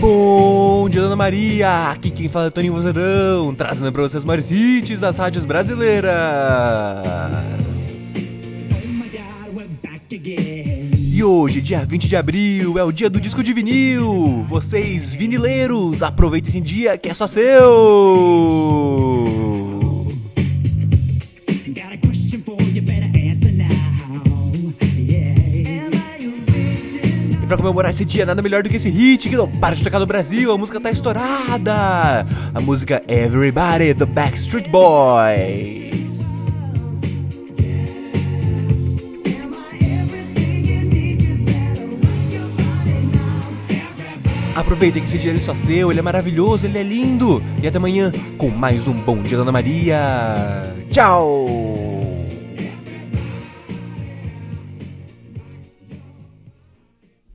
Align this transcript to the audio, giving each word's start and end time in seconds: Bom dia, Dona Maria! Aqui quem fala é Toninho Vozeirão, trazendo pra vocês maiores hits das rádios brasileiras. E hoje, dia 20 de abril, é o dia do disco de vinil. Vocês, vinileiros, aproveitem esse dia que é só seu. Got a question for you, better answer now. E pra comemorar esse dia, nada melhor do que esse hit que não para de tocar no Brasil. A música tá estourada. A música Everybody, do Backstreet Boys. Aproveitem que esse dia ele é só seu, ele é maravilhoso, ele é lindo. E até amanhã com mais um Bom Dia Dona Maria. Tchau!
Bom 0.00 0.88
dia, 0.88 1.02
Dona 1.02 1.16
Maria! 1.16 1.90
Aqui 1.90 2.10
quem 2.10 2.30
fala 2.30 2.46
é 2.46 2.50
Toninho 2.50 2.72
Vozeirão, 2.72 3.54
trazendo 3.54 3.92
pra 3.92 4.00
vocês 4.00 4.24
maiores 4.24 4.50
hits 4.50 5.00
das 5.00 5.18
rádios 5.18 5.44
brasileiras. 5.44 6.10
E 10.98 11.22
hoje, 11.22 11.60
dia 11.60 11.84
20 11.84 12.08
de 12.08 12.16
abril, 12.16 12.78
é 12.78 12.84
o 12.84 12.90
dia 12.90 13.10
do 13.10 13.20
disco 13.20 13.42
de 13.42 13.52
vinil. 13.52 14.46
Vocês, 14.48 15.14
vinileiros, 15.14 16.02
aproveitem 16.02 16.48
esse 16.48 16.60
dia 16.62 16.96
que 16.96 17.10
é 17.10 17.14
só 17.14 17.26
seu. 17.26 19.21
Got 21.82 21.94
a 21.94 21.98
question 21.98 22.40
for 22.42 22.62
you, 22.62 22.80
better 22.80 23.10
answer 23.28 23.50
now. 23.52 23.66
E 27.42 27.46
pra 27.46 27.56
comemorar 27.56 27.90
esse 27.90 28.04
dia, 28.04 28.24
nada 28.24 28.40
melhor 28.40 28.62
do 28.62 28.70
que 28.70 28.76
esse 28.76 28.88
hit 28.88 29.28
que 29.28 29.36
não 29.36 29.48
para 29.48 29.74
de 29.74 29.82
tocar 29.82 29.98
no 29.98 30.06
Brasil. 30.06 30.52
A 30.52 30.56
música 30.56 30.80
tá 30.80 30.92
estourada. 30.92 32.24
A 32.54 32.60
música 32.60 33.02
Everybody, 33.08 33.94
do 33.94 34.06
Backstreet 34.06 34.68
Boys. 34.68 35.82
Aproveitem 44.54 45.02
que 45.02 45.08
esse 45.08 45.18
dia 45.18 45.30
ele 45.30 45.40
é 45.40 45.42
só 45.42 45.54
seu, 45.54 45.90
ele 45.90 45.98
é 45.98 46.02
maravilhoso, 46.02 46.64
ele 46.64 46.78
é 46.78 46.82
lindo. 46.84 47.42
E 47.60 47.66
até 47.66 47.78
amanhã 47.78 48.12
com 48.38 48.50
mais 48.50 48.86
um 48.86 48.92
Bom 48.92 49.16
Dia 49.20 49.38
Dona 49.38 49.50
Maria. 49.50 50.62
Tchau! 50.92 51.71